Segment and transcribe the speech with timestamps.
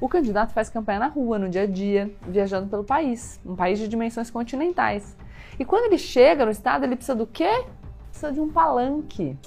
[0.00, 3.78] O candidato faz campanha na rua, no dia a dia, viajando pelo país, um país
[3.78, 5.16] de dimensões continentais.
[5.58, 7.64] E quando ele chega no estado, ele precisa do quê?
[8.10, 9.38] Precisa de um palanque.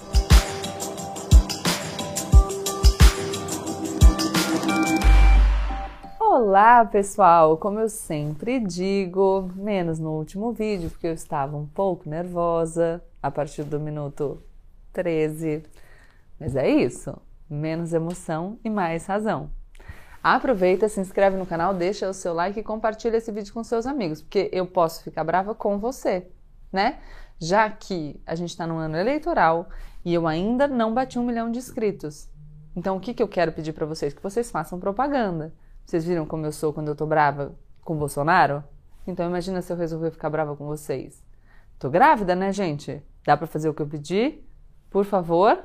[6.20, 7.58] Olá, pessoal!
[7.58, 13.30] Como eu sempre digo, menos no último vídeo, porque eu estava um pouco nervosa a
[13.30, 14.42] partir do minuto
[14.94, 15.64] 13.
[16.40, 17.18] Mas é isso,
[17.50, 19.57] menos emoção e mais razão.
[20.24, 23.86] Aproveita, se inscreve no canal, deixa o seu like e compartilha esse vídeo com seus
[23.86, 26.28] amigos, porque eu posso ficar brava com você,
[26.72, 27.00] né?
[27.40, 29.70] Já que a gente está no ano eleitoral
[30.04, 32.28] e eu ainda não bati um milhão de inscritos.
[32.76, 34.14] Então, o que, que eu quero pedir para vocês?
[34.14, 35.54] Que vocês façam propaganda.
[35.86, 38.64] Vocês viram como eu sou quando eu tô brava com o Bolsonaro?
[39.08, 41.24] Então imagina se eu resolver ficar brava com vocês.
[41.80, 43.02] Tô grávida, né, gente?
[43.26, 44.44] Dá para fazer o que eu pedi?
[44.90, 45.64] Por favor?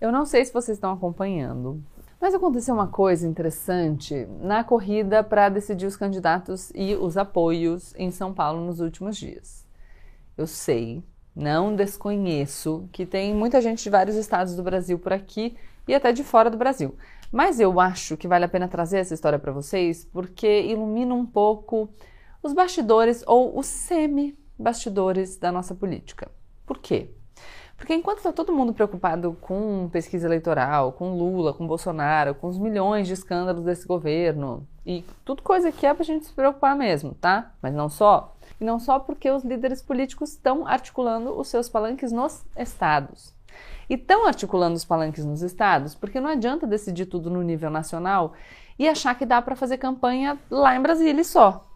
[0.00, 1.82] Eu não sei se vocês estão acompanhando,
[2.22, 8.12] mas aconteceu uma coisa interessante na corrida para decidir os candidatos e os apoios em
[8.12, 9.66] São Paulo nos últimos dias.
[10.38, 11.02] Eu sei,
[11.34, 15.56] não desconheço, que tem muita gente de vários estados do Brasil por aqui
[15.88, 16.94] e até de fora do Brasil.
[17.32, 21.26] Mas eu acho que vale a pena trazer essa história para vocês porque ilumina um
[21.26, 21.88] pouco
[22.40, 26.30] os bastidores ou os semi-bastidores da nossa política.
[26.64, 27.10] Por quê?
[27.82, 32.56] Porque enquanto está todo mundo preocupado com pesquisa eleitoral, com Lula, com Bolsonaro, com os
[32.56, 36.76] milhões de escândalos desse governo, e tudo coisa que é para a gente se preocupar
[36.76, 37.50] mesmo, tá?
[37.60, 38.36] Mas não só.
[38.60, 43.34] E não só porque os líderes políticos estão articulando os seus palanques nos estados.
[43.90, 48.34] E estão articulando os palanques nos estados, porque não adianta decidir tudo no nível nacional
[48.78, 51.68] e achar que dá para fazer campanha lá em Brasília só.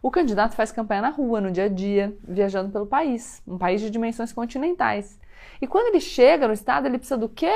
[0.00, 3.82] O candidato faz campanha na rua, no dia a dia, viajando pelo país, um país
[3.82, 5.20] de dimensões continentais.
[5.62, 7.54] E quando ele chega no estado, ele precisa do quê?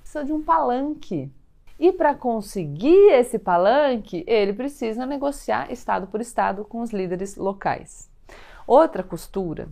[0.00, 1.30] Precisa de um palanque.
[1.78, 8.10] E para conseguir esse palanque, ele precisa negociar estado por estado com os líderes locais.
[8.66, 9.68] Outra costura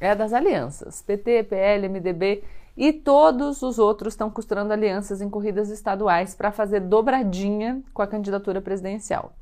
[0.00, 1.02] é das alianças.
[1.02, 2.44] PT, PL, MDB
[2.76, 8.06] e todos os outros estão costurando alianças em corridas estaduais para fazer dobradinha com a
[8.06, 9.32] candidatura presidencial.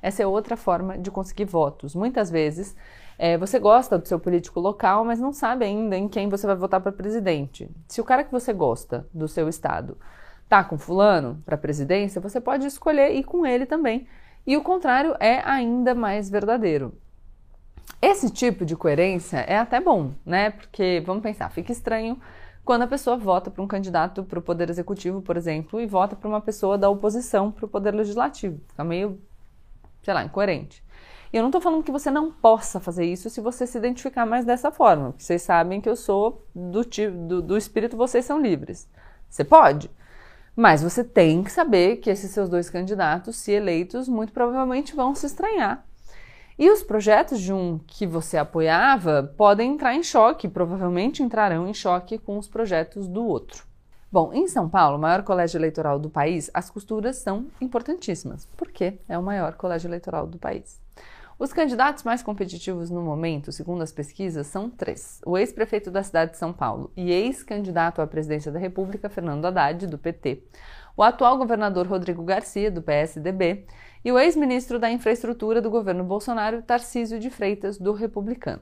[0.00, 1.96] Essa é outra forma de conseguir votos.
[1.96, 2.76] Muitas vezes
[3.22, 6.56] é, você gosta do seu político local, mas não sabe ainda em quem você vai
[6.56, 7.70] votar para presidente.
[7.86, 9.98] Se o cara que você gosta do seu estado
[10.48, 14.08] tá com fulano para presidência, você pode escolher ir com ele também.
[14.46, 16.94] E o contrário é ainda mais verdadeiro.
[18.00, 20.48] Esse tipo de coerência é até bom, né?
[20.52, 22.18] Porque vamos pensar, fica estranho
[22.64, 26.16] quando a pessoa vota para um candidato para o Poder Executivo, por exemplo, e vota
[26.16, 28.62] para uma pessoa da oposição para o Poder Legislativo.
[28.66, 29.20] Fica meio,
[30.02, 30.82] sei lá, incoerente.
[31.32, 34.26] E eu não estou falando que você não possa fazer isso se você se identificar
[34.26, 36.82] mais dessa forma, porque vocês sabem que eu sou do,
[37.28, 38.88] do, do espírito vocês são livres.
[39.28, 39.90] Você pode,
[40.56, 45.14] mas você tem que saber que esses seus dois candidatos, se eleitos, muito provavelmente vão
[45.14, 45.86] se estranhar
[46.60, 51.72] e os projetos de um que você apoiava podem entrar em choque, provavelmente entrarão em
[51.72, 53.64] choque com os projetos do outro.
[54.12, 59.16] Bom, em São Paulo, maior colégio eleitoral do país, as costuras são importantíssimas, porque é
[59.16, 60.78] o maior colégio eleitoral do país.
[61.40, 66.32] Os candidatos mais competitivos no momento, segundo as pesquisas, são três: o ex-prefeito da cidade
[66.32, 70.42] de São Paulo e ex-candidato à presidência da República, Fernando Haddad, do PT,
[70.94, 73.64] o atual governador Rodrigo Garcia, do PSDB,
[74.04, 78.60] e o ex-ministro da Infraestrutura do governo Bolsonaro, Tarcísio de Freitas, do Republicano.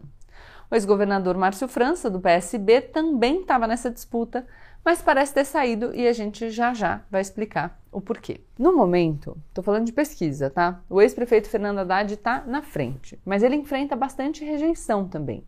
[0.71, 4.47] O ex-governador Márcio França, do PSB, também estava nessa disputa,
[4.89, 8.41] mas parece ter saído e a gente já já vai explicar o porquê.
[8.59, 10.81] No momento, estou falando de pesquisa, tá?
[10.89, 15.47] O ex-prefeito Fernando Haddad está na frente, mas ele enfrenta bastante rejeição também.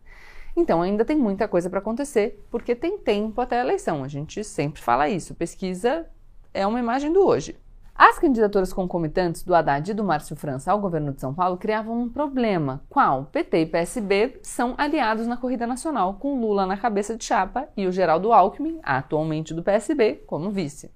[0.55, 4.03] Então ainda tem muita coisa para acontecer, porque tem tempo até a eleição.
[4.03, 5.33] A gente sempre fala isso.
[5.33, 6.05] Pesquisa
[6.53, 7.57] é uma imagem do hoje.
[8.03, 12.01] As candidaturas concomitantes do Haddad e do Márcio França ao governo de São Paulo criavam
[12.01, 12.81] um problema.
[12.89, 13.25] Qual?
[13.25, 17.85] PT e PSB são aliados na corrida nacional, com Lula na cabeça de chapa e
[17.85, 20.89] o Geraldo Alckmin, atualmente do PSB, como vice.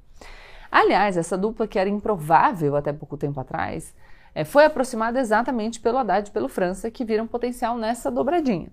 [0.71, 3.94] Aliás, essa dupla que era improvável até pouco tempo atrás,
[4.33, 8.71] eh, foi aproximada exatamente pelo Haddad e pelo França, que viram potencial nessa dobradinha.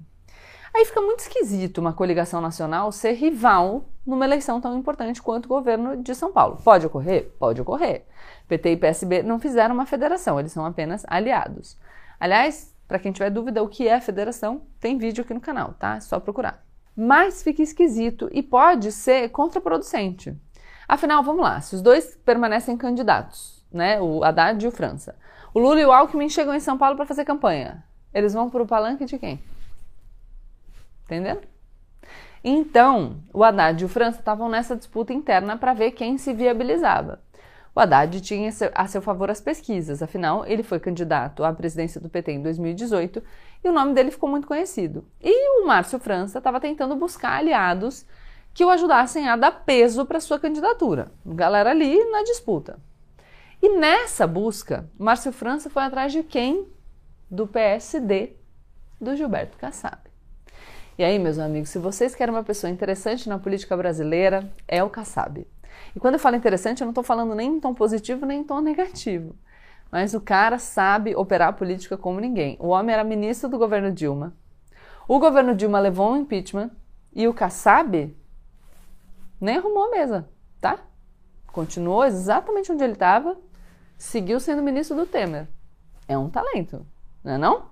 [0.75, 5.49] Aí fica muito esquisito uma coligação nacional ser rival numa eleição tão importante quanto o
[5.49, 6.59] governo de São Paulo.
[6.65, 7.31] Pode ocorrer?
[7.39, 8.07] Pode ocorrer.
[8.49, 11.79] PT e PSB não fizeram uma federação, eles são apenas aliados.
[12.19, 15.97] Aliás, para quem tiver dúvida o que é federação, tem vídeo aqui no canal, tá?
[15.97, 16.65] É só procurar.
[16.97, 20.35] Mas fica esquisito e pode ser contraproducente.
[20.89, 25.17] Afinal, vamos lá, se os dois permanecem candidatos, né, o Haddad e o França,
[25.55, 28.63] o Lula e o Alckmin chegam em São Paulo para fazer campanha, eles vão para
[28.63, 29.43] o palanque de quem?
[31.13, 31.43] Entendendo?
[32.43, 37.21] Então, o Haddad e o França estavam nessa disputa interna para ver quem se viabilizava.
[37.75, 42.09] O Haddad tinha a seu favor as pesquisas, afinal, ele foi candidato à presidência do
[42.09, 43.23] PT em 2018
[43.63, 45.07] e o nome dele ficou muito conhecido.
[45.23, 48.07] E o Márcio França estava tentando buscar aliados
[48.55, 51.13] que o ajudassem a dar peso para sua candidatura.
[51.25, 52.79] Galera ali na disputa.
[53.63, 56.67] E nessa busca, Márcio França foi atrás de quem?
[57.31, 58.37] Do PSD,
[59.01, 60.02] do Gilberto Kassab.
[60.99, 64.91] E aí, meus amigos, se vocês querem uma pessoa interessante na política brasileira, é o
[64.91, 65.47] Kassab.
[65.97, 68.45] E quando eu falo interessante, eu não estou falando nem em tom positivo nem em
[68.45, 69.35] tom negativo.
[69.91, 72.57] Mas o cara sabe operar a política como ninguém.
[72.61, 74.35] O homem era ministro do governo Dilma.
[75.09, 76.71] O governo Dilma levou um impeachment
[77.15, 78.15] e o Kassab
[79.41, 80.29] nem arrumou a mesa,
[80.61, 80.79] tá?
[81.47, 83.37] Continuou exatamente onde ele estava,
[83.99, 85.49] seguiu sendo ministro do Temer.
[86.07, 86.87] É um talento,
[87.25, 87.72] não é não?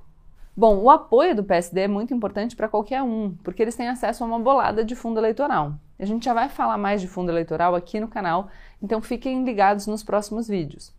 [0.57, 4.23] Bom, o apoio do PSD é muito importante para qualquer um, porque eles têm acesso
[4.23, 5.75] a uma bolada de fundo eleitoral.
[5.99, 8.49] A gente já vai falar mais de fundo eleitoral aqui no canal,
[8.83, 10.93] então fiquem ligados nos próximos vídeos.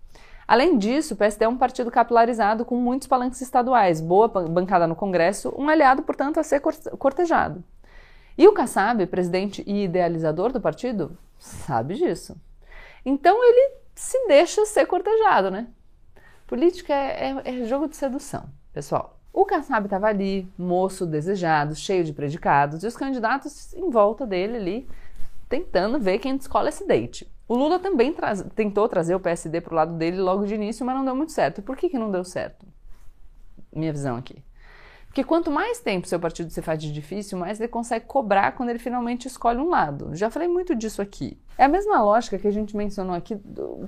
[0.47, 4.95] Além disso, o PSD é um partido capilarizado com muitos palanques estaduais, boa bancada no
[4.95, 7.63] Congresso, um aliado, portanto, a ser cortejado.
[8.37, 12.35] E o Kassab, presidente e idealizador do partido, sabe disso.
[13.05, 15.67] Então ele se deixa ser cortejado, né?
[16.47, 19.20] Política é, é, é jogo de sedução, pessoal.
[19.33, 24.57] O Kassab estava ali, moço desejado, cheio de predicados, e os candidatos em volta dele
[24.57, 24.89] ali,
[25.47, 27.31] tentando ver quem descola esse date.
[27.47, 30.85] O Lula também tra tentou trazer o PSD para o lado dele logo de início,
[30.85, 31.61] mas não deu muito certo.
[31.61, 32.65] Por que, que não deu certo?
[33.73, 34.43] Minha visão aqui.
[35.11, 38.69] Porque quanto mais tempo seu partido se faz de difícil, mais ele consegue cobrar quando
[38.69, 40.15] ele finalmente escolhe um lado.
[40.15, 41.37] Já falei muito disso aqui.
[41.57, 43.37] É a mesma lógica que a gente mencionou aqui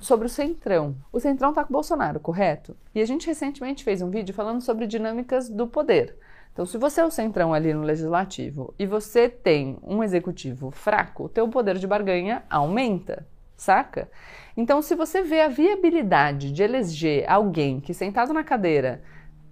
[0.02, 0.94] sobre o Centrão.
[1.10, 2.76] O Centrão está com o Bolsonaro, correto?
[2.94, 6.14] E a gente recentemente fez um vídeo falando sobre dinâmicas do poder.
[6.52, 11.24] Então, se você é o centrão ali no legislativo e você tem um executivo fraco,
[11.24, 13.26] o teu poder de barganha aumenta,
[13.56, 14.10] saca?
[14.54, 19.02] Então, se você vê a viabilidade de eleger alguém que sentado na cadeira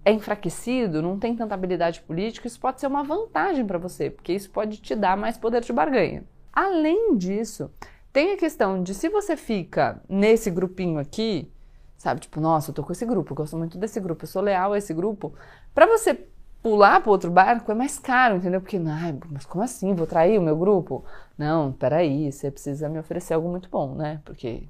[0.04, 4.32] é enfraquecido, não tem tanta habilidade política, isso pode ser uma vantagem para você, porque
[4.32, 6.24] isso pode te dar mais poder de barganha.
[6.52, 7.70] Além disso,
[8.12, 11.50] tem a questão de se você fica nesse grupinho aqui,
[11.96, 14.42] sabe, tipo, nossa, eu tô com esse grupo, eu gosto muito desse grupo, eu sou
[14.42, 15.32] leal a esse grupo,
[15.72, 16.26] para você
[16.62, 18.60] pular para outro barco é mais caro, entendeu?
[18.60, 19.94] Porque, ai, mas como assim?
[19.94, 21.04] Vou trair o meu grupo?
[21.36, 24.20] Não, peraí, você precisa me oferecer algo muito bom, né?
[24.24, 24.68] Porque,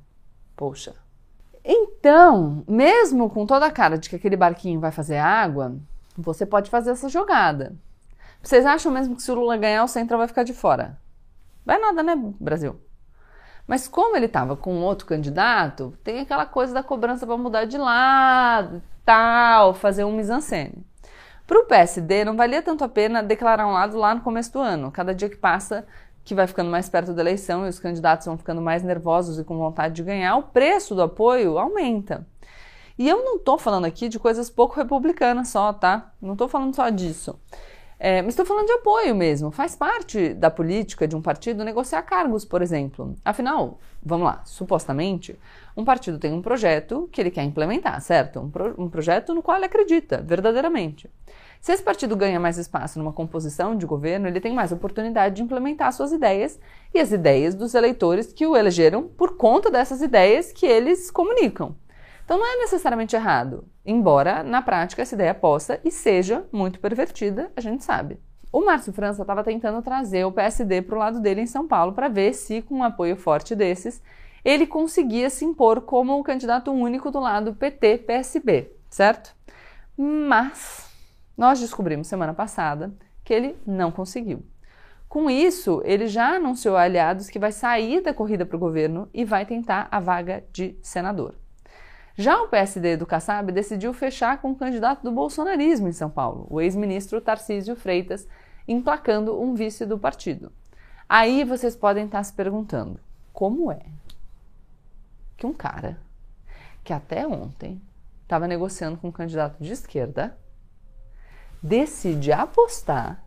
[0.57, 0.95] poxa,
[1.65, 5.77] então, mesmo com toda a cara de que aquele barquinho vai fazer água,
[6.17, 7.75] você pode fazer essa jogada.
[8.43, 10.99] Vocês acham mesmo que se o Lula ganhar, o Central vai ficar de fora?
[11.65, 12.81] Vai nada, né, Brasil?
[13.67, 17.79] Mas como ele estava com outro candidato, tem aquela coisa da cobrança para mudar de
[17.79, 20.85] lado, tal, fazer um mise-en-scène.
[21.47, 24.59] Para o PSD, não valia tanto a pena declarar um lado lá no começo do
[24.59, 24.91] ano.
[24.91, 25.87] Cada dia que passa,
[26.25, 29.45] que vai ficando mais perto da eleição e os candidatos vão ficando mais nervosos e
[29.45, 32.27] com vontade de ganhar, o preço do apoio aumenta.
[32.99, 36.13] E eu não estou falando aqui de coisas pouco republicanas só, tá?
[36.21, 37.39] Não estou falando só disso.
[37.99, 39.53] É, mas estou falando de apoio mesmo.
[39.53, 43.15] Faz parte da política de um partido negociar cargos, por exemplo.
[43.25, 45.39] Afinal, vamos lá, supostamente,
[45.77, 48.41] um partido tem um projeto que ele quer implementar, certo?
[48.41, 51.09] Um, pro, um projeto no qual ele acredita, verdadeiramente.
[51.63, 55.45] Se esse partido ganha mais espaço numa composição de governo, ele tem mais oportunidade de
[55.45, 56.59] implementar suas ideias
[56.93, 61.77] e as ideias dos eleitores que o elegeram por conta dessas ideias que eles comunicam.
[62.25, 67.53] Então não é necessariamente errado, embora na prática essa ideia possa e seja muito pervertida,
[67.55, 68.19] a gente sabe.
[68.53, 71.93] O Márcio França estava tentando trazer o PSD para o lado dele em São Paulo
[71.93, 74.03] para ver se, com um apoio forte desses,
[74.45, 79.33] ele conseguia se impor como o candidato único do lado PT-PSB, certo?
[79.97, 80.91] Mas
[81.37, 82.93] nós descobrimos semana passada
[83.25, 84.45] que ele não conseguiu.
[85.09, 89.09] Com isso, ele já anunciou a aliados que vai sair da corrida para o governo
[89.13, 91.35] e vai tentar a vaga de senador.
[92.15, 96.47] Já o PSD do Kassab decidiu fechar com o candidato do bolsonarismo em São Paulo,
[96.51, 98.27] o ex-ministro Tarcísio Freitas,
[98.67, 100.53] emplacando um vice do partido.
[101.09, 102.99] Aí vocês podem estar se perguntando:
[103.33, 103.83] como é
[105.37, 105.99] que um cara
[106.85, 107.81] que até ontem
[108.23, 110.37] estava negociando com um candidato de esquerda
[111.63, 113.25] decide apostar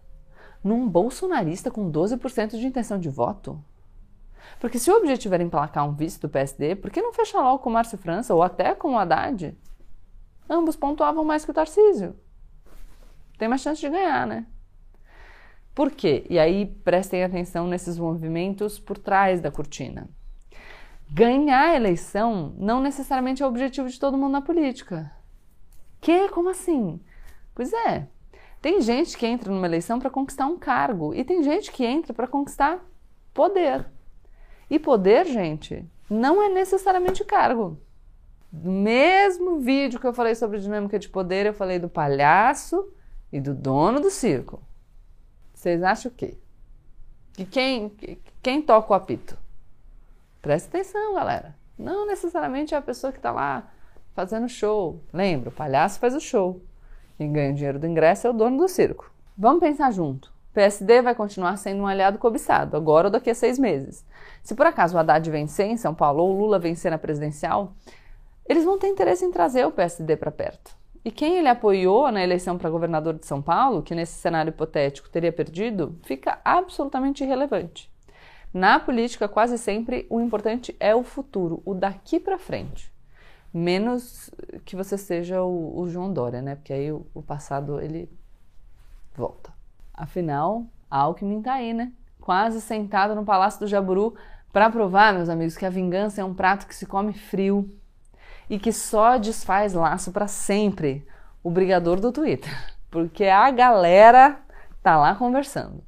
[0.64, 3.64] num bolsonarista com 12% de intenção de voto?
[4.60, 7.60] Porque se o objetivo era emplacar um vice do PSD, por que não fecha logo
[7.60, 9.58] com o Márcio França ou até com o Haddad?
[10.50, 12.16] Ambos pontuavam mais que o Tarcísio.
[13.38, 14.46] Tem mais chance de ganhar, né?
[15.74, 16.26] Por quê?
[16.30, 20.10] E aí prestem atenção nesses movimentos por trás da cortina.
[21.10, 25.12] Ganhar a eleição não necessariamente é o objetivo de todo mundo na política.
[26.00, 26.30] Que?
[26.30, 27.02] Como assim?
[27.54, 28.08] Pois é,
[28.66, 32.16] tem gente que entra numa eleição para conquistar um cargo e tem gente que entra
[32.16, 32.84] para conquistar
[33.32, 33.86] poder.
[34.68, 37.80] E poder, gente, não é necessariamente cargo.
[38.52, 42.92] No mesmo vídeo que eu falei sobre dinâmica de poder, eu falei do palhaço
[43.32, 44.60] e do dono do circo.
[45.54, 46.36] Vocês acham o quê?
[47.34, 47.96] Que quem,
[48.42, 49.38] quem toca o apito?
[50.42, 51.56] Presta atenção, galera.
[51.78, 53.72] Não necessariamente é a pessoa que está lá
[54.16, 55.04] fazendo show.
[55.14, 56.64] Lembra, o palhaço faz o show.
[57.18, 59.12] Quem ganha o dinheiro do ingresso é o dono do circo.
[59.38, 60.34] Vamos pensar junto.
[60.54, 64.06] PSD vai continuar sendo um aliado cobiçado, agora ou daqui a seis meses.
[64.42, 67.74] Se por acaso o Haddad vencer em São Paulo ou o Lula vencer na presidencial,
[68.48, 70.76] eles vão ter interesse em trazer o PSD para perto.
[71.04, 75.10] E quem ele apoiou na eleição para governador de São Paulo, que nesse cenário hipotético
[75.10, 77.92] teria perdido, fica absolutamente irrelevante.
[78.54, 82.95] Na política, quase sempre o importante é o futuro, o daqui para frente.
[83.58, 84.30] Menos
[84.66, 86.56] que você seja o, o, João Dória, né?
[86.56, 88.12] Porque aí o, o passado ele
[89.16, 89.54] volta.
[89.94, 91.94] Afinal, Alckmin tá aí, né?
[92.20, 94.14] Quase sentado no Palácio do Jaburu
[94.52, 97.74] para provar, meus amigos, que a vingança é um prato que se come frio
[98.50, 101.08] e que só desfaz laço para sempre
[101.42, 102.52] o brigador do Twitter,
[102.92, 104.38] porque a galera
[104.84, 105.82] tá lá conversando.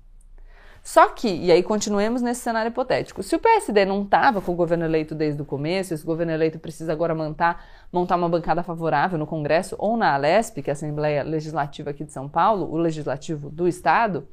[0.87, 4.55] Só que, e aí continuemos nesse cenário hipotético, se o PSD não estava com o
[4.55, 9.19] governo eleito desde o começo, esse governo eleito precisa agora montar, montar uma bancada favorável
[9.19, 12.77] no Congresso ou na Alesp, que é a Assembleia Legislativa aqui de São Paulo, o
[12.77, 14.29] legislativo do Estado,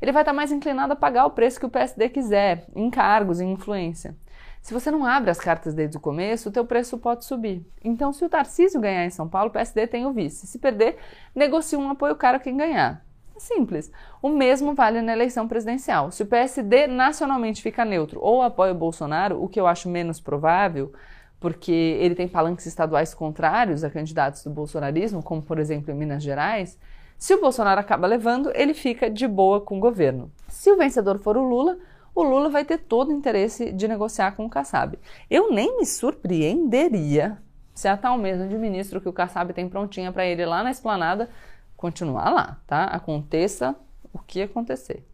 [0.00, 2.88] ele vai estar tá mais inclinado a pagar o preço que o PSD quiser, em
[2.88, 4.14] cargos, em influência.
[4.62, 7.66] Se você não abre as cartas desde o começo, o teu preço pode subir.
[7.82, 10.46] Então, se o Tarcísio ganhar em São Paulo, o PSD tem o vice.
[10.46, 10.98] Se perder,
[11.34, 13.05] negocia um apoio caro quem ganhar.
[13.36, 13.92] É simples.
[14.22, 16.10] O mesmo vale na eleição presidencial.
[16.10, 20.20] Se o PSD nacionalmente fica neutro ou apoia o Bolsonaro, o que eu acho menos
[20.20, 20.90] provável,
[21.38, 26.22] porque ele tem palanques estaduais contrários a candidatos do bolsonarismo, como por exemplo em Minas
[26.22, 26.78] Gerais,
[27.18, 30.30] se o Bolsonaro acaba levando, ele fica de boa com o governo.
[30.48, 31.78] Se o vencedor for o Lula,
[32.14, 34.98] o Lula vai ter todo o interesse de negociar com o Kassab.
[35.30, 37.38] Eu nem me surpreenderia
[37.74, 40.70] se a tal mesa de ministro que o Kassab tem prontinha para ele lá na
[40.70, 41.28] esplanada
[41.76, 42.84] continuar lá, tá?
[42.84, 43.76] Aconteça
[44.12, 45.06] o que acontecer.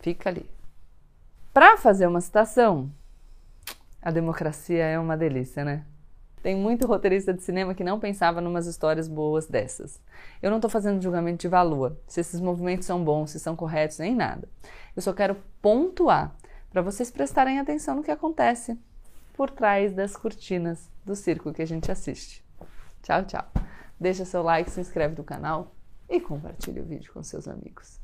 [0.00, 0.48] Fica ali.
[1.52, 2.90] Para fazer uma citação,
[4.00, 5.84] a democracia é uma delícia, né?
[6.42, 10.00] Tem muito roteirista de cinema que não pensava numas histórias boas dessas.
[10.40, 13.98] Eu não estou fazendo julgamento de valor, se esses movimentos são bons, se são corretos,
[13.98, 14.48] nem nada.
[14.94, 16.32] Eu só quero pontuar
[16.70, 18.78] para vocês prestarem atenção no que acontece
[19.34, 22.44] por trás das cortinas do circo que a gente assiste.
[23.02, 23.67] Tchau, tchau.
[24.00, 25.74] Deixa seu like, se inscreve no canal
[26.08, 28.00] e compartilhe o vídeo com seus amigos.